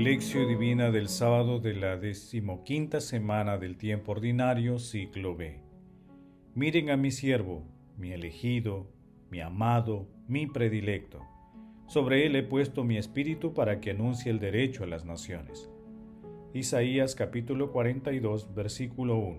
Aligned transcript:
Lección 0.00 0.48
Divina 0.48 0.90
del 0.90 1.10
sábado 1.10 1.60
de 1.60 1.74
la 1.74 1.98
decimoquinta 1.98 3.02
semana 3.02 3.58
del 3.58 3.76
tiempo 3.76 4.12
ordinario, 4.12 4.78
ciclo 4.78 5.36
B. 5.36 5.60
Miren 6.54 6.88
a 6.88 6.96
mi 6.96 7.10
siervo, 7.10 7.66
mi 7.98 8.10
elegido, 8.12 8.86
mi 9.30 9.42
amado, 9.42 10.08
mi 10.26 10.46
predilecto. 10.46 11.20
Sobre 11.86 12.24
él 12.24 12.34
he 12.34 12.42
puesto 12.42 12.82
mi 12.82 12.96
espíritu 12.96 13.52
para 13.52 13.78
que 13.80 13.90
anuncie 13.90 14.32
el 14.32 14.38
derecho 14.38 14.84
a 14.84 14.86
las 14.86 15.04
naciones. 15.04 15.70
Isaías 16.54 17.14
capítulo 17.14 17.70
42, 17.70 18.54
versículo 18.54 19.18
1. 19.18 19.38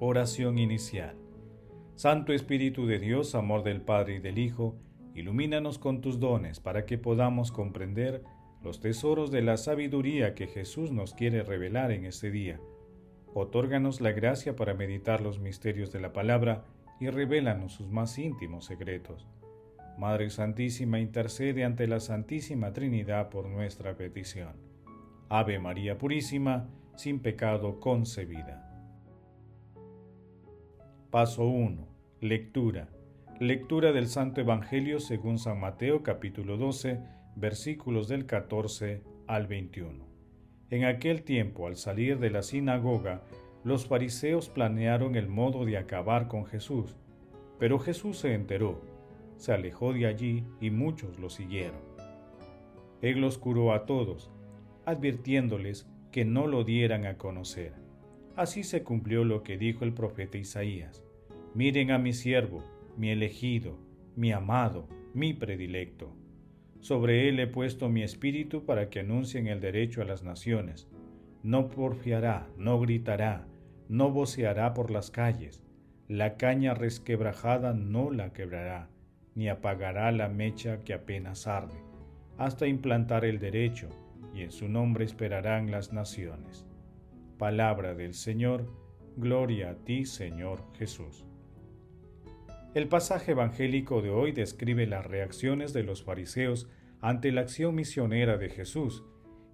Oración 0.00 0.56
inicial. 0.58 1.18
Santo 1.96 2.32
Espíritu 2.32 2.86
de 2.86 2.98
Dios, 2.98 3.34
amor 3.34 3.62
del 3.62 3.82
Padre 3.82 4.14
y 4.14 4.20
del 4.20 4.38
Hijo, 4.38 4.78
ilumínanos 5.14 5.78
con 5.78 6.00
tus 6.00 6.18
dones 6.18 6.60
para 6.60 6.86
que 6.86 6.96
podamos 6.96 7.52
comprender 7.52 8.24
los 8.62 8.80
tesoros 8.80 9.30
de 9.30 9.42
la 9.42 9.56
sabiduría 9.56 10.34
que 10.34 10.46
Jesús 10.46 10.90
nos 10.90 11.14
quiere 11.14 11.42
revelar 11.42 11.92
en 11.92 12.04
este 12.04 12.30
día. 12.30 12.60
Otórganos 13.34 14.00
la 14.00 14.12
gracia 14.12 14.56
para 14.56 14.74
meditar 14.74 15.20
los 15.20 15.38
misterios 15.38 15.92
de 15.92 16.00
la 16.00 16.12
palabra 16.12 16.64
y 17.00 17.08
revélanos 17.08 17.74
sus 17.74 17.88
más 17.88 18.18
íntimos 18.18 18.64
secretos. 18.64 19.28
Madre 19.96 20.30
Santísima, 20.30 21.00
intercede 21.00 21.64
ante 21.64 21.86
la 21.86 22.00
Santísima 22.00 22.72
Trinidad 22.72 23.30
por 23.30 23.48
nuestra 23.48 23.96
petición. 23.96 24.54
Ave 25.28 25.58
María 25.58 25.98
Purísima, 25.98 26.68
sin 26.96 27.20
pecado 27.20 27.80
concebida. 27.80 28.64
Paso 31.10 31.46
1. 31.46 31.86
Lectura. 32.20 32.88
Lectura 33.38 33.92
del 33.92 34.08
Santo 34.08 34.40
Evangelio 34.40 34.98
según 34.98 35.38
San 35.38 35.60
Mateo 35.60 36.02
capítulo 36.02 36.56
12 36.56 37.00
versículos 37.38 38.08
del 38.08 38.26
14 38.26 39.00
al 39.28 39.46
21. 39.46 40.04
En 40.70 40.84
aquel 40.84 41.22
tiempo, 41.22 41.68
al 41.68 41.76
salir 41.76 42.18
de 42.18 42.30
la 42.30 42.42
sinagoga, 42.42 43.22
los 43.62 43.86
fariseos 43.86 44.48
planearon 44.48 45.14
el 45.14 45.28
modo 45.28 45.64
de 45.64 45.78
acabar 45.78 46.26
con 46.26 46.46
Jesús, 46.46 46.96
pero 47.60 47.78
Jesús 47.78 48.18
se 48.18 48.34
enteró, 48.34 48.82
se 49.36 49.52
alejó 49.52 49.92
de 49.92 50.06
allí 50.06 50.44
y 50.60 50.70
muchos 50.70 51.20
lo 51.20 51.30
siguieron. 51.30 51.80
Él 53.02 53.20
los 53.20 53.38
curó 53.38 53.72
a 53.72 53.86
todos, 53.86 54.32
advirtiéndoles 54.84 55.88
que 56.10 56.24
no 56.24 56.48
lo 56.48 56.64
dieran 56.64 57.06
a 57.06 57.18
conocer. 57.18 57.72
Así 58.34 58.64
se 58.64 58.82
cumplió 58.82 59.22
lo 59.24 59.44
que 59.44 59.58
dijo 59.58 59.84
el 59.84 59.94
profeta 59.94 60.38
Isaías. 60.38 61.04
Miren 61.54 61.92
a 61.92 61.98
mi 61.98 62.12
siervo, 62.12 62.64
mi 62.96 63.10
elegido, 63.10 63.78
mi 64.16 64.32
amado, 64.32 64.88
mi 65.14 65.34
predilecto 65.34 66.12
sobre 66.80 67.28
él 67.28 67.40
he 67.40 67.46
puesto 67.46 67.88
mi 67.88 68.02
espíritu 68.02 68.64
para 68.64 68.88
que 68.88 69.00
anuncien 69.00 69.46
el 69.46 69.60
derecho 69.60 70.02
a 70.02 70.04
las 70.04 70.22
naciones. 70.22 70.88
No 71.42 71.70
porfiará, 71.70 72.48
no 72.56 72.80
gritará, 72.80 73.46
no 73.88 74.10
voceará 74.10 74.74
por 74.74 74.90
las 74.90 75.10
calles. 75.10 75.64
La 76.08 76.36
caña 76.36 76.74
resquebrajada 76.74 77.74
no 77.74 78.10
la 78.10 78.32
quebrará, 78.32 78.88
ni 79.34 79.48
apagará 79.48 80.10
la 80.12 80.28
mecha 80.28 80.82
que 80.84 80.94
apenas 80.94 81.46
arde, 81.46 81.78
hasta 82.38 82.66
implantar 82.66 83.24
el 83.24 83.38
derecho, 83.38 83.88
y 84.34 84.42
en 84.42 84.50
su 84.50 84.68
nombre 84.68 85.04
esperarán 85.04 85.70
las 85.70 85.92
naciones. 85.92 86.66
Palabra 87.38 87.94
del 87.94 88.14
Señor, 88.14 88.72
gloria 89.16 89.70
a 89.70 89.74
ti, 89.74 90.06
Señor 90.06 90.64
Jesús. 90.78 91.27
El 92.78 92.86
pasaje 92.86 93.32
evangélico 93.32 94.02
de 94.02 94.10
hoy 94.10 94.30
describe 94.30 94.86
las 94.86 95.04
reacciones 95.04 95.72
de 95.72 95.82
los 95.82 96.04
fariseos 96.04 96.70
ante 97.00 97.32
la 97.32 97.40
acción 97.40 97.74
misionera 97.74 98.38
de 98.38 98.50
Jesús 98.50 99.02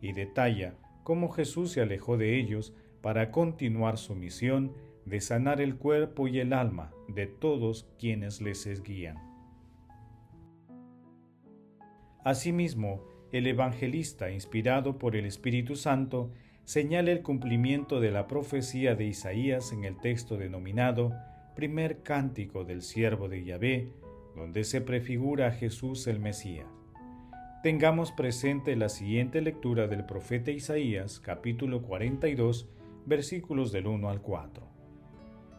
y 0.03 0.13
detalla 0.13 0.75
cómo 1.05 1.31
Jesús 1.31 1.73
se 1.73 1.81
alejó 1.81 2.19
de 2.19 2.39
ellos 2.39 2.75
para 3.01 3.31
continuar 3.31 3.97
su 3.97 4.15
misión 4.15 4.75
de 5.07 5.23
sanar 5.23 5.63
el 5.63 5.77
cuerpo 5.77 6.29
y 6.29 6.39
el 6.39 6.53
alma 6.53 6.93
de 7.09 7.27
todos 7.27 7.89
quienes 7.99 8.43
les 8.43 8.83
guían. 8.83 9.17
Asimismo, 12.25 13.07
el 13.33 13.47
evangelista, 13.47 14.33
inspirado 14.33 14.99
por 14.99 15.17
el 15.17 15.25
Espíritu 15.25 15.77
Santo, 15.77 16.31
señala 16.65 17.11
el 17.11 17.23
cumplimiento 17.23 18.01
de 18.01 18.11
la 18.11 18.27
profecía 18.27 18.95
de 18.95 19.07
Isaías 19.07 19.73
en 19.73 19.85
el 19.85 19.99
texto 19.99 20.37
denominado 20.37 21.15
primer 21.55 22.03
cántico 22.03 22.65
del 22.65 22.83
siervo 22.83 23.29
de 23.29 23.45
Yahvé, 23.45 23.89
donde 24.35 24.65
se 24.65 24.81
prefigura 24.81 25.49
a 25.49 25.53
Jesús 25.53 26.07
el 26.07 26.19
Mesías. 26.19 26.67
Tengamos 27.63 28.13
presente 28.13 28.77
la 28.77 28.89
siguiente 28.89 29.41
lectura 29.41 29.87
del 29.87 30.05
profeta 30.05 30.51
Isaías, 30.51 31.21
capítulo 31.21 31.83
42, 31.83 32.69
versículos 33.07 33.73
del 33.73 33.87
1 33.87 34.11
al 34.11 34.21
4. 34.21 34.67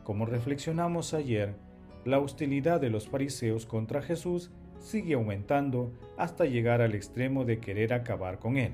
Como 0.03 0.25
reflexionamos 0.25 1.13
ayer, 1.13 1.55
la 2.03 2.19
hostilidad 2.19 2.79
de 2.79 2.91
los 2.91 3.07
fariseos 3.07 3.65
contra 3.65 4.03
Jesús 4.03 4.51
sigue 4.79 5.15
aumentando 5.15 5.91
hasta 6.17 6.45
llegar 6.45 6.81
al 6.81 6.93
extremo 6.93 7.45
de 7.45 7.59
querer 7.59 7.93
acabar 7.93 8.37
con 8.37 8.57
él. 8.57 8.73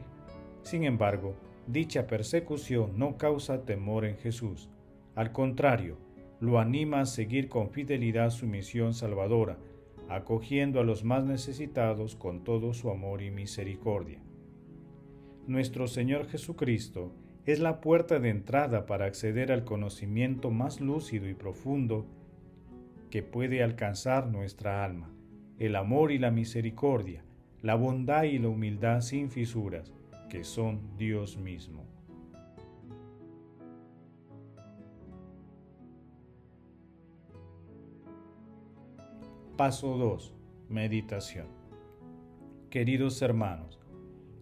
Sin 0.64 0.84
embargo, 0.84 1.36
dicha 1.68 2.08
persecución 2.08 2.98
no 2.98 3.18
causa 3.18 3.64
temor 3.64 4.04
en 4.06 4.18
Jesús. 4.18 4.70
Al 5.16 5.32
contrario, 5.32 5.98
lo 6.42 6.60
anima 6.60 7.02
a 7.02 7.06
seguir 7.06 7.50
con 7.50 7.70
fidelidad 7.70 8.32
su 8.32 8.48
misión 8.48 8.96
salvadora, 8.96 9.60
acogiendo 10.10 10.80
a 10.80 10.84
los 10.84 11.04
más 11.04 11.24
necesitados 11.24 12.16
con 12.16 12.44
todo 12.44 12.74
su 12.74 12.90
amor 12.90 13.22
y 13.22 13.30
misericordia. 13.30 14.20
Nuestro 15.46 15.88
Señor 15.88 16.28
Jesucristo 16.28 17.14
es 17.46 17.60
la 17.60 17.80
puerta 17.80 18.20
de 18.20 18.30
entrada 18.30 18.88
para 18.88 19.06
acceder 19.06 19.52
al 19.52 19.64
conocimiento 19.64 20.50
más 20.50 20.82
lúcido 20.82 21.30
y 21.30 21.36
profundo 21.36 22.08
que 23.12 23.22
puede 23.22 23.62
alcanzar 23.62 24.28
nuestra 24.28 24.84
alma, 24.84 25.14
el 25.60 25.76
amor 25.76 26.12
y 26.12 26.18
la 26.18 26.32
misericordia, 26.32 27.24
la 27.62 27.76
bondad 27.76 28.24
y 28.24 28.40
la 28.40 28.50
humildad 28.50 29.02
sin 29.02 29.30
fisuras, 29.30 29.94
que 30.28 30.44
son 30.44 30.98
Dios 30.98 31.38
mismo. 31.38 31.86
Paso 39.62 39.96
2. 39.96 40.34
Meditación. 40.70 41.46
Queridos 42.72 43.22
hermanos, 43.22 43.80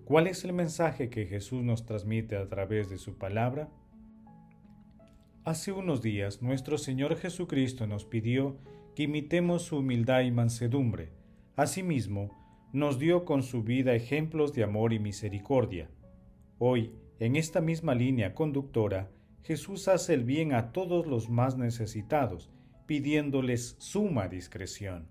¿cuál 0.06 0.28
es 0.28 0.46
el 0.46 0.53
mensaje 0.53 1.09
que 1.09 1.25
Jesús 1.25 1.62
nos 1.62 1.85
transmite 1.85 2.38
a 2.38 2.47
través 2.47 2.90
de 2.90 2.97
su 2.97 3.18
palabra? 3.18 3.68
Hace 5.44 5.74
unos 5.74 6.02
días 6.02 6.41
nuestro 6.41 6.78
Señor 6.78 7.18
Jesucristo 7.18 7.85
nos 7.85 8.06
pidió 8.06 8.56
que 8.96 9.03
imitemos 9.03 9.63
su 9.63 9.79
humildad 9.79 10.22
y 10.22 10.31
mansedumbre. 10.31 11.12
Asimismo, 11.58 12.29
nos 12.72 12.97
dio 12.97 13.25
con 13.25 13.44
su 13.44 13.62
vida 13.62 13.96
ejemplos 13.96 14.53
de 14.53 14.63
amor 14.63 14.94
y 14.94 15.00
misericordia. 15.00 15.90
Hoy, 16.59 16.94
en 17.19 17.35
esta 17.35 17.59
misma 17.59 17.94
línea 17.94 18.34
conductora, 18.34 19.12
Jesús 19.44 19.90
hace 19.90 20.13
el 20.13 20.24
bien 20.24 20.53
a 20.53 20.72
todos 20.72 21.06
los 21.08 21.29
más 21.29 21.58
necesitados 21.58 22.50
pidiéndoles 22.89 23.75
suma 23.77 24.27
discreción. 24.29 25.07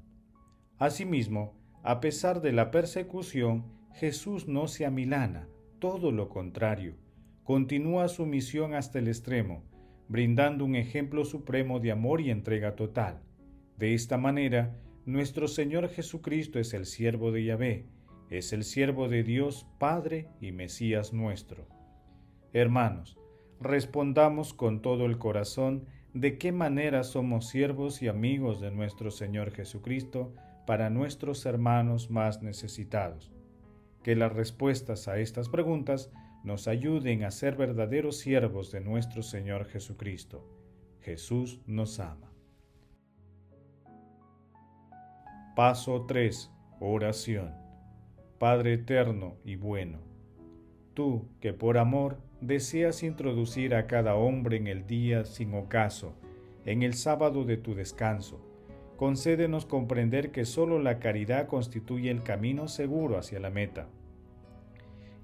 Asimismo, 0.79 1.55
a 1.85 2.01
pesar 2.01 2.41
de 2.41 2.51
la 2.51 2.73
persecución, 2.73 3.67
Jesús 3.95 4.49
no 4.49 4.67
se 4.67 4.85
amilana, 4.85 5.49
todo 5.79 6.11
lo 6.11 6.29
contrario, 6.29 6.97
continúa 7.45 8.09
su 8.09 8.27
misión 8.27 8.75
hasta 8.75 8.99
el 8.99 9.07
extremo, 9.07 9.63
brindando 10.09 10.65
un 10.65 10.75
ejemplo 10.75 11.25
supremo 11.25 11.79
de 11.79 11.93
amor 11.93 12.21
y 12.21 12.33
entrega 12.33 12.75
total. 12.75 13.23
De 13.77 13.95
esta 13.95 14.19
manera, 14.19 14.77
nuestro 15.07 15.47
Señor 15.47 15.89
Jesucristo 15.89 16.59
es 16.59 16.75
el 16.75 16.85
siervo 16.85 17.31
de 17.31 17.45
Yahvé, 17.45 17.87
es 18.29 18.53
el 18.53 18.65
siervo 18.65 19.09
de 19.09 19.23
Dios 19.23 19.69
Padre 19.79 20.27
y 20.41 20.51
Mesías 20.51 21.13
nuestro. 21.13 21.69
Hermanos, 22.53 23.17
respondamos 23.61 24.53
con 24.53 24.83
todo 24.83 25.07
el 25.07 25.19
corazón 25.19 25.87
de 26.15 26.39
qué 26.39 26.53
manera 26.53 27.05
somos 27.05 27.49
siervos 27.49 28.03
y 28.03 28.09
amigos 28.09 28.61
de 28.61 28.71
nuestro 28.71 29.11
Señor 29.11 29.51
Jesucristo 29.51 30.33
para 30.67 30.91
nuestros 30.91 31.45
hermanos 31.47 32.11
más 32.11 32.43
necesitados. 32.43 33.31
Que 34.03 34.17
las 34.17 34.33
respuestas 34.33 35.09
a 35.09 35.19
estas 35.19 35.49
preguntas 35.49 36.11
nos 36.45 36.69
ayuden 36.69 37.25
a 37.25 37.31
ser 37.31 37.57
verdaderos 37.57 38.19
siervos 38.19 38.71
de 38.73 38.81
nuestro 38.81 39.23
Señor 39.23 39.67
Jesucristo. 39.67 40.49
Jesús 41.01 41.61
nos 41.67 42.01
ama. 42.01 42.33
Paso 45.57 46.07
3. 46.07 46.51
Oración. 46.81 47.55
Padre 48.39 48.75
eterno 48.75 49.37
y 49.45 49.57
bueno, 49.57 49.99
tú 50.95 51.29
que 51.41 51.53
por 51.53 51.77
amor 51.77 52.21
deseas 52.41 53.03
introducir 53.03 53.75
a 53.75 53.87
cada 53.87 54.15
hombre 54.15 54.57
en 54.57 54.67
el 54.67 54.87
día 54.87 55.25
sin 55.25 55.55
ocaso, 55.55 56.15
en 56.65 56.83
el 56.83 56.95
sábado 56.95 57.45
de 57.45 57.57
tu 57.57 57.75
descanso. 57.75 58.41
Concédenos 58.97 59.65
comprender 59.65 60.33
que 60.33 60.45
sólo 60.45 60.79
la 60.79 60.99
caridad 60.99 61.47
constituye 61.47 62.11
el 62.11 62.23
camino 62.23 62.69
seguro 62.69 63.19
hacia 63.19 63.41
la 63.41 63.51
meta. 63.51 63.89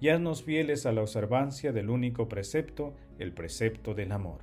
y 0.00 0.10
haznos 0.10 0.42
fieles 0.42 0.84
a 0.84 0.92
la 0.92 1.00
observancia 1.00 1.72
del 1.72 1.88
único 1.88 2.28
precepto, 2.28 2.94
el 3.18 3.32
precepto 3.32 3.94
del 3.94 4.12
amor. 4.12 4.42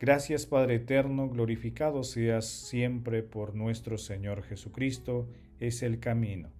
Gracias 0.00 0.46
Padre 0.46 0.76
Eterno, 0.76 1.28
glorificado 1.28 2.02
seas 2.02 2.46
siempre 2.46 3.22
por 3.22 3.54
nuestro 3.54 3.98
Señor 3.98 4.42
Jesucristo, 4.42 5.28
es 5.60 5.82
el 5.84 6.00
camino. 6.00 6.50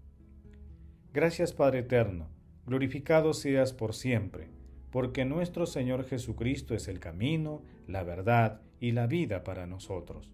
Gracias 1.13 1.53
Padre 1.53 1.81
Eterno, 1.81 2.29
glorificado 2.67 3.35
seas 3.35 3.73
por 3.73 3.95
siempre, 3.95 4.49
porque 4.95 5.25
nuestro 5.25 5.67
Señor 5.67 6.05
Jesucristo 6.05 6.73
es 6.73 6.87
el 6.87 7.01
camino, 7.01 7.63
la 7.89 8.05
verdad 8.05 8.61
y 8.79 8.93
la 8.93 9.09
vida 9.09 9.43
para 9.43 9.67
nosotros. 9.67 10.31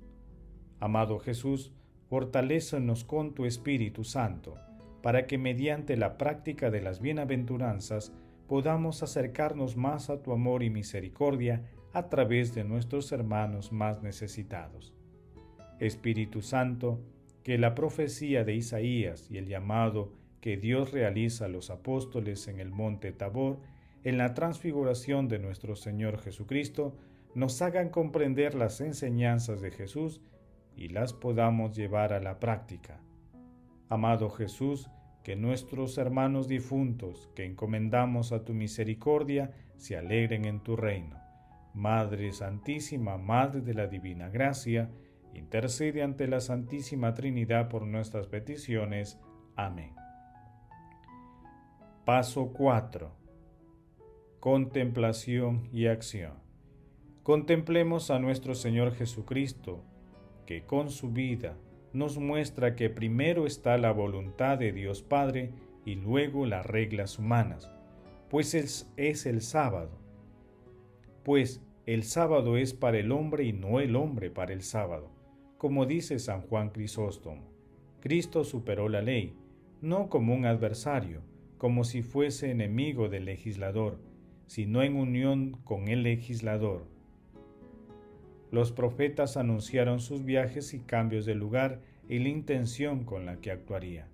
Amado 0.81 1.19
Jesús, 1.19 1.73
fortalécenos 2.11 3.05
con 3.05 3.33
tu 3.33 3.47
Espíritu 3.47 4.05
Santo, 4.05 4.59
para 5.03 5.27
que 5.27 5.39
mediante 5.39 5.97
la 5.97 6.19
práctica 6.19 6.71
de 6.71 6.83
las 6.83 7.01
bienaventuranzas 7.01 8.13
podamos 8.49 9.03
acercarnos 9.03 9.79
más 9.79 10.11
a 10.11 10.21
tu 10.21 10.31
amor 10.31 10.63
y 10.63 10.69
misericordia 10.69 11.65
a 11.95 12.11
través 12.11 12.55
de 12.55 12.63
nuestros 12.63 13.13
hermanos 13.13 13.73
más 13.73 14.03
necesitados. 14.03 14.93
Espíritu 15.79 16.43
Santo, 16.43 17.01
que 17.45 17.57
la 17.57 17.75
profecía 17.75 18.45
de 18.45 18.57
Isaías 18.57 19.31
y 19.31 19.39
el 19.39 19.47
llamado 19.47 20.13
que 20.43 20.59
Dios 20.59 20.93
realiza 20.93 21.47
a 21.47 21.49
los 21.49 21.71
apóstoles 21.71 22.47
en 22.47 22.61
el 22.61 22.71
monte 22.71 23.11
Tabor, 23.13 23.59
en 24.05 24.19
la 24.19 24.35
transfiguración 24.35 25.29
de 25.29 25.39
nuestro 25.39 25.77
Señor 25.77 26.19
Jesucristo, 26.19 26.97
nos 27.35 27.61
hagan 27.63 27.91
comprender 27.91 28.55
las 28.55 28.81
enseñanzas 28.81 29.61
de 29.61 29.71
Jesús 29.71 30.21
y 30.75 30.89
las 30.89 31.13
podamos 31.13 31.77
llevar 31.77 32.13
a 32.13 32.21
la 32.21 32.41
práctica. 32.41 33.01
Amado 33.89 34.31
Jesús, 34.31 34.89
que 35.23 35.37
nuestros 35.37 35.99
hermanos 35.99 36.49
difuntos 36.49 37.29
que 37.35 37.45
encomendamos 37.45 38.33
a 38.33 38.45
tu 38.45 38.55
misericordia 38.55 39.53
se 39.77 39.97
alegren 39.97 40.45
en 40.47 40.61
tu 40.61 40.77
reino. 40.77 41.19
Madre 41.75 42.33
Santísima, 42.33 43.19
Madre 43.19 43.61
de 43.61 43.75
la 43.75 43.87
Divina 43.87 44.29
Gracia, 44.29 44.91
intercede 45.35 46.03
ante 46.03 46.27
la 46.27 46.41
Santísima 46.41 47.15
Trinidad 47.15 47.69
por 47.69 47.87
nuestras 47.87 48.27
peticiones. 48.27 49.21
Amén. 49.57 49.95
Paso 52.05 52.53
4. 52.53 53.20
Contemplación 54.41 55.69
y 55.73 55.87
acción. 55.87 56.33
Contemplemos 57.23 58.11
a 58.11 58.19
nuestro 58.19 58.55
Señor 58.55 58.93
Jesucristo, 58.95 59.85
que 60.47 60.65
con 60.65 60.91
su 60.91 61.11
vida 61.11 61.57
nos 61.93 62.19
muestra 62.19 62.75
que 62.75 62.91
primero 62.91 63.47
está 63.47 63.79
la 63.79 63.93
voluntad 63.93 64.59
de 64.59 64.73
Dios 64.73 65.03
Padre 65.03 65.53
y 65.85 65.95
luego 65.95 66.47
las 66.47 66.67
reglas 66.67 67.19
humanas, 67.19 67.71
pues 68.29 68.55
es, 68.55 68.91
es 68.97 69.27
el 69.27 69.43
sábado 69.43 70.01
pues 71.25 71.63
el 71.87 72.03
sábado 72.05 72.57
es 72.57 72.73
para 72.73 72.99
el 72.99 73.13
hombre 73.13 73.45
y 73.45 73.53
no 73.53 73.81
el 73.81 73.97
hombre 73.97 74.31
para 74.31 74.53
el 74.53 74.63
sábado. 74.63 75.11
Como 75.59 75.87
dice 75.87 76.19
San 76.19 76.43
Juan 76.43 76.71
Crisóstomo, 76.71 77.43
Cristo 78.01 78.45
superó 78.45 78.89
la 78.89 79.03
ley, 79.03 79.35
no 79.83 80.09
como 80.09 80.35
un 80.35 80.47
adversario, 80.47 81.23
como 81.59 81.85
si 81.85 82.03
fuese 82.03 82.51
enemigo 82.51 83.09
del 83.09 83.27
legislador, 83.27 84.01
sino 84.51 84.83
en 84.83 84.97
unión 84.97 85.53
con 85.63 85.87
el 85.87 86.03
legislador. 86.03 86.85
Los 88.51 88.73
profetas 88.73 89.37
anunciaron 89.37 90.01
sus 90.01 90.25
viajes 90.25 90.75
y 90.75 90.81
cambios 90.81 91.25
de 91.25 91.37
lugar 91.37 91.83
y 92.09 92.19
la 92.19 92.31
intención 92.31 93.05
con 93.05 93.27
la 93.27 93.37
que 93.37 93.53
actuaría. 93.53 94.09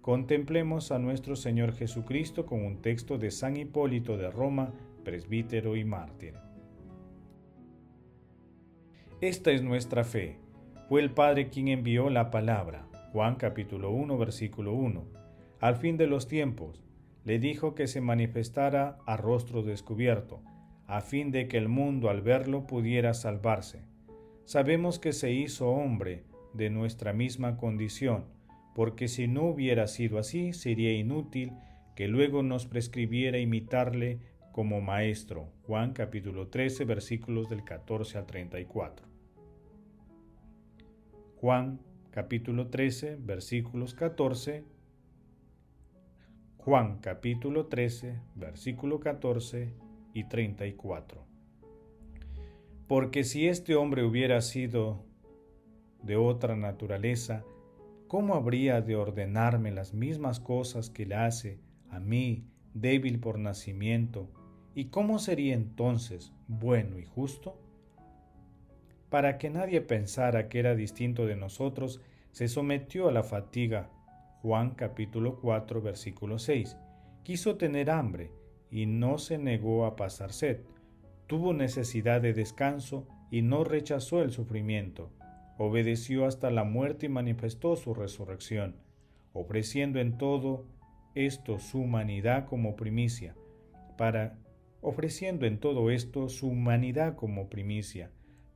Contemplemos 0.00 0.90
a 0.90 0.98
nuestro 0.98 1.36
Señor 1.36 1.74
Jesucristo 1.74 2.44
con 2.44 2.64
un 2.64 2.82
texto 2.82 3.18
de 3.18 3.30
San 3.30 3.56
Hipólito 3.56 4.16
de 4.16 4.32
Roma 4.32 4.72
presbítero 5.04 5.76
y 5.76 5.84
mártir. 5.84 6.34
Esta 9.20 9.52
es 9.52 9.62
nuestra 9.62 10.02
fe. 10.02 10.38
Fue 10.88 11.02
el 11.02 11.12
Padre 11.12 11.50
quien 11.50 11.68
envió 11.68 12.10
la 12.10 12.32
palabra. 12.32 12.88
Juan 13.12 13.36
capítulo 13.36 13.92
1 13.92 14.18
versículo 14.18 14.72
1. 14.72 15.04
Al 15.60 15.76
fin 15.76 15.96
de 15.96 16.08
los 16.08 16.26
tiempos, 16.26 16.89
le 17.24 17.38
dijo 17.38 17.74
que 17.74 17.86
se 17.86 18.00
manifestara 18.00 18.98
a 19.06 19.16
rostro 19.16 19.62
descubierto, 19.62 20.42
a 20.86 21.00
fin 21.00 21.30
de 21.30 21.48
que 21.48 21.58
el 21.58 21.68
mundo 21.68 22.10
al 22.10 22.22
verlo 22.22 22.66
pudiera 22.66 23.14
salvarse. 23.14 23.82
Sabemos 24.44 24.98
que 24.98 25.12
se 25.12 25.32
hizo 25.32 25.68
hombre 25.70 26.24
de 26.54 26.70
nuestra 26.70 27.12
misma 27.12 27.56
condición, 27.56 28.24
porque 28.74 29.08
si 29.08 29.28
no 29.28 29.44
hubiera 29.44 29.86
sido 29.86 30.18
así, 30.18 30.52
sería 30.52 30.92
inútil 30.92 31.52
que 31.94 32.08
luego 32.08 32.42
nos 32.42 32.66
prescribiera 32.66 33.38
imitarle 33.38 34.18
como 34.52 34.80
maestro. 34.80 35.52
Juan 35.66 35.92
capítulo 35.92 36.48
13 36.48 36.84
versículos 36.84 37.48
del 37.48 37.62
14 37.62 38.18
al 38.18 38.26
34. 38.26 39.06
Juan 41.36 41.80
capítulo 42.10 42.68
13 42.68 43.16
versículos 43.20 43.94
14. 43.94 44.64
Juan 46.64 46.98
capítulo 47.00 47.66
13 47.66 48.20
versículo 48.34 49.00
14 49.00 49.72
y 50.14 50.24
34. 50.24 51.24
Porque 52.86 53.24
si 53.24 53.48
este 53.48 53.74
hombre 53.74 54.04
hubiera 54.04 54.40
sido 54.40 55.04
de 56.02 56.16
otra 56.16 56.56
naturaleza, 56.56 57.44
¿cómo 58.08 58.34
habría 58.34 58.80
de 58.80 58.96
ordenarme 58.96 59.70
las 59.70 59.94
mismas 59.94 60.40
cosas 60.40 60.90
que 60.90 61.06
le 61.06 61.14
hace 61.14 61.60
a 61.90 62.00
mí, 62.00 62.44
débil 62.74 63.20
por 63.20 63.38
nacimiento, 63.38 64.28
¿Y 64.74 64.86
cómo 64.86 65.18
sería 65.18 65.54
entonces 65.54 66.32
bueno 66.46 66.98
y 66.98 67.04
justo? 67.04 67.58
Para 69.08 69.36
que 69.38 69.50
nadie 69.50 69.80
pensara 69.80 70.48
que 70.48 70.60
era 70.60 70.76
distinto 70.76 71.26
de 71.26 71.34
nosotros, 71.34 72.00
se 72.30 72.46
sometió 72.46 73.08
a 73.08 73.12
la 73.12 73.24
fatiga. 73.24 73.90
Juan 74.42 74.70
capítulo 74.70 75.38
4 75.40 75.82
versículo 75.82 76.38
6. 76.38 76.78
Quiso 77.24 77.56
tener 77.56 77.90
hambre 77.90 78.30
y 78.70 78.86
no 78.86 79.18
se 79.18 79.36
negó 79.36 79.84
a 79.84 79.96
pasar 79.96 80.32
sed. 80.32 80.60
Tuvo 81.26 81.52
necesidad 81.52 82.22
de 82.22 82.32
descanso 82.32 83.06
y 83.30 83.42
no 83.42 83.64
rechazó 83.64 84.22
el 84.22 84.30
sufrimiento. 84.30 85.10
Obedeció 85.58 86.24
hasta 86.24 86.50
la 86.50 86.64
muerte 86.64 87.04
y 87.04 87.08
manifestó 87.10 87.76
su 87.76 87.92
resurrección, 87.92 88.76
ofreciendo 89.34 90.00
en 90.00 90.16
todo 90.16 90.64
esto 91.14 91.58
su 91.58 91.80
humanidad 91.80 92.46
como 92.46 92.76
primicia, 92.76 93.36
para 93.98 94.38
ofreciendo 94.80 95.44
en 95.44 95.58
todo 95.58 95.90
esto 95.90 96.30
su 96.30 96.48
humanidad 96.48 97.14
como 97.14 97.50
primicia, 97.50 98.10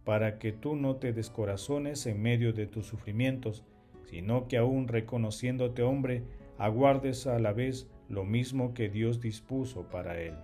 para 0.05 0.39
que 0.39 0.53
tú 0.53 0.77
no 0.77 0.97
te 0.97 1.13
descorazones 1.13 2.07
en 2.07 2.23
medio 2.23 2.55
de 2.55 2.67
tus 2.67 2.87
sufrimientos, 2.87 3.65
sino 4.15 4.47
que 4.47 4.59
aún 4.59 4.87
reconociéndote 4.87 5.83
hombre, 5.83 6.23
aguardes 6.57 7.27
a 7.27 7.41
la 7.41 7.53
vez 7.53 7.91
lo 8.09 8.23
mismo 8.25 8.73
que 8.73 8.89
Dios 8.89 9.21
dispuso 9.21 9.91
para 9.91 10.21
él. 10.21 10.35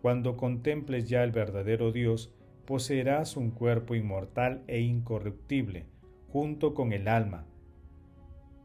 Cuando 0.00 0.36
contemples 0.36 1.08
ya 1.08 1.22
el 1.22 1.30
verdadero 1.30 1.92
Dios, 1.92 2.34
poseerás 2.66 3.36
un 3.36 3.52
cuerpo 3.52 3.94
inmortal 3.94 4.64
e 4.66 4.80
incorruptible, 4.80 5.86
junto 6.26 6.74
con 6.74 6.92
el 6.92 7.06
alma, 7.06 7.46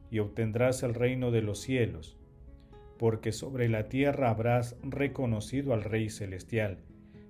y 0.10 0.18
obtendrás 0.18 0.82
el 0.82 0.96
reino 0.96 1.30
de 1.30 1.44
los 1.44 1.62
cielos, 1.62 2.18
porque 2.98 3.32
sobre 3.32 3.70
la 3.70 3.88
tierra 3.88 4.32
habrás 4.32 4.78
reconocido 4.82 5.76
al 5.76 5.84
Rey 5.84 6.10
Celestial, 6.10 6.80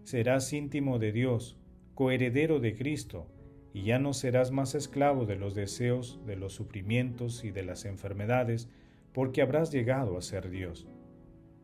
serás 0.06 0.54
íntimo 0.54 1.00
de 1.00 1.12
Dios, 1.12 1.58
coheredero 1.96 2.62
de 2.62 2.76
Cristo, 2.76 3.28
y 3.74 3.84
ya 3.84 4.00
no 4.00 4.14
serás 4.14 4.52
más 4.52 4.76
esclavo 4.76 5.26
de 5.26 5.36
los 5.36 5.56
deseos, 5.56 6.20
de 6.26 6.36
los 6.36 6.54
sufrimientos 6.54 7.44
y 7.44 7.52
de 7.52 7.64
las 7.64 7.86
enfermedades, 7.86 8.70
porque 9.14 9.42
habrás 9.42 9.72
llegado 9.72 10.18
a 10.18 10.22
ser 10.22 10.50
Dios. 10.50 10.88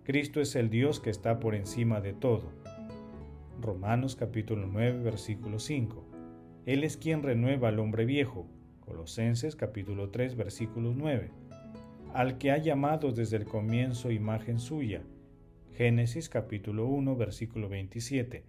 Cristo 0.03 0.41
es 0.41 0.55
el 0.55 0.69
Dios 0.69 1.00
que 1.00 1.10
está 1.10 1.39
por 1.39 1.55
encima 1.55 2.01
de 2.01 2.13
todo. 2.13 2.51
Romanos 3.62 4.15
capítulo 4.15 4.67
9 4.67 5.00
versículo 5.03 5.60
5. 5.60 6.03
Él 6.65 6.83
es 6.83 6.98
quien 6.98 7.24
renueva 7.24 7.69
al 7.69 7.79
hombre 7.79 8.05
viejo. 8.05 8.45
Colosenses 8.81 9.55
capítulo 9.55 10.10
3 10.10 10.36
versículo 10.36 10.93
9 10.93 11.31
al 12.13 12.38
que 12.38 12.51
ha 12.51 12.57
llamado 12.60 13.12
desde 13.12 13.38
el 13.38 13.45
comienzo 13.45 14.12
imagen 14.12 14.60
suya. 14.60 15.01
Génesis 15.74 16.29
capítulo 16.29 16.86
1 16.86 17.15
versículo 17.15 17.69
27, 17.69 18.45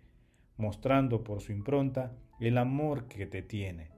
mostrando 0.58 1.24
por 1.24 1.40
su 1.40 1.52
impronta 1.52 2.12
el 2.46 2.58
amor 2.58 3.06
que 3.06 3.26
te 3.26 3.42
tiene. 3.42 3.90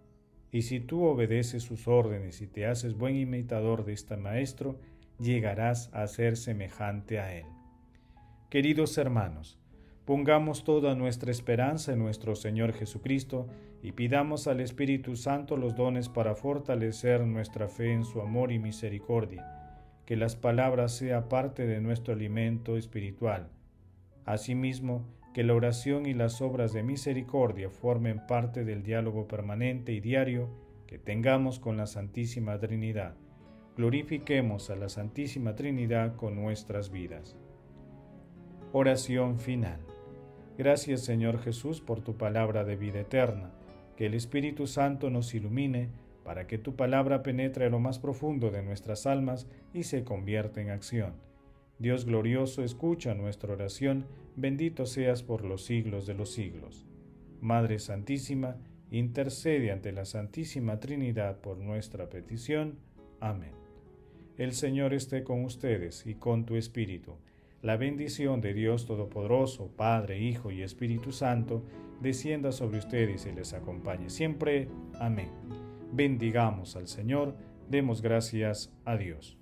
Y 0.51 0.63
si 0.63 0.81
tú 0.81 1.05
obedeces 1.05 1.63
sus 1.63 1.89
órdenes 1.89 2.41
y 2.41 2.47
te 2.47 2.67
haces 2.67 2.97
buen 2.97 3.17
imitador 3.17 3.85
de 3.85 3.93
este 3.93 4.17
Maestro, 4.17 4.79
llegarás 5.19 5.91
a 5.93 6.07
ser 6.07 6.37
semejante 6.37 7.19
a 7.19 7.35
Él. 7.35 7.47
Queridos 8.51 8.97
hermanos, 8.99 9.59
pongamos 10.05 10.65
toda 10.65 10.95
nuestra 10.95 11.31
esperanza 11.31 11.93
en 11.93 11.99
nuestro 11.99 12.37
Señor 12.37 12.73
Jesucristo 12.73 13.49
y 13.83 13.93
pidamos 13.93 14.47
al 14.47 14.61
Espíritu 14.61 15.17
Santo 15.17 15.57
los 15.57 15.75
dones 15.75 16.09
para 16.09 16.35
fortalecer 16.35 17.27
nuestra 17.27 17.69
fe 17.69 17.93
en 17.93 18.05
su 18.05 18.21
amor 18.21 18.53
y 18.53 18.59
misericordia 18.59 19.57
que 20.07 20.17
las 20.17 20.37
palabras 20.37 20.93
sea 20.93 21.29
parte 21.29 21.67
de 21.67 21.81
nuestro 21.81 22.15
alimento 22.15 22.77
espiritual. 22.77 23.51
Asimismo, 24.25 25.05
que 25.37 25.45
la 25.45 25.53
oración 25.53 26.07
y 26.07 26.15
las 26.15 26.41
obras 26.41 26.73
de 26.73 26.83
misericordia 26.83 27.69
formen 27.69 28.27
parte 28.27 28.65
del 28.65 28.83
diálogo 28.83 29.29
permanente 29.29 29.93
y 29.93 30.01
diario 30.01 30.49
que 30.87 30.99
tengamos 30.99 31.59
con 31.59 31.77
la 31.77 31.87
Santísima 31.87 32.59
Trinidad. 32.59 33.17
Glorifiquemos 33.77 34.71
a 34.71 34.77
la 34.77 34.89
Santísima 34.89 35.55
Trinidad 35.55 36.17
con 36.17 36.37
nuestras 36.37 36.91
vidas. 36.91 37.37
Oración 38.73 39.39
final. 39.39 39.79
Gracias 40.57 41.03
Señor 41.03 41.39
Jesús 41.43 41.83
por 41.83 42.01
tu 42.01 42.17
palabra 42.17 42.65
de 42.65 42.77
vida 42.77 43.01
eterna. 43.01 43.51
Que 43.95 44.07
el 44.07 44.15
Espíritu 44.15 44.67
Santo 44.67 45.11
nos 45.11 45.35
ilumine 45.35 45.91
para 46.25 46.47
que 46.47 46.57
tu 46.57 46.77
palabra 46.77 47.23
penetre 47.23 47.69
lo 47.69 47.79
más 47.79 47.99
profundo 47.99 48.51
de 48.51 48.63
nuestras 48.63 49.05
almas 49.05 49.47
y 49.75 49.83
se 49.83 50.03
convierta 50.03 50.63
en 50.63 50.71
acción. 50.71 51.26
Dios 51.79 52.05
glorioso, 52.05 52.63
escucha 52.63 53.15
nuestra 53.15 53.53
oración, 53.53 54.07
bendito 54.35 54.87
seas 54.87 55.23
por 55.23 55.45
los 55.45 55.65
siglos 55.65 56.07
de 56.07 56.15
los 56.15 56.33
siglos. 56.33 56.87
Madre 57.41 57.79
Santísima, 57.79 58.57
intercede 58.91 59.71
ante 59.71 59.93
la 59.93 60.05
Santísima 60.05 60.81
Trinidad 60.81 61.41
por 61.41 61.59
nuestra 61.59 62.09
petición. 62.09 62.79
Amén. 63.21 63.53
El 64.39 64.53
Señor 64.53 64.95
esté 64.95 65.25
con 65.25 65.45
ustedes 65.45 66.07
y 66.07 66.15
con 66.15 66.47
tu 66.47 66.57
Espíritu. 66.57 67.17
La 67.63 67.77
bendición 67.77 68.41
de 68.41 68.55
Dios 68.55 68.87
Todopoderoso, 68.87 69.71
Padre, 69.77 70.21
Hijo 70.21 70.51
y 70.51 70.63
Espíritu 70.63 71.13
Santo, 71.13 71.65
descienda 72.01 72.53
sobre 72.53 72.79
ustedes 72.79 73.27
y 73.27 73.33
les 73.33 73.55
acompañe 73.55 74.11
siempre. 74.11 74.69
Amén 75.01 75.31
bendigamos 75.93 76.77
al 76.77 76.89
Señor, 76.89 77.35
demos 77.69 78.03
gracias 78.03 78.73
a 78.85 78.97
Dios. 78.97 79.39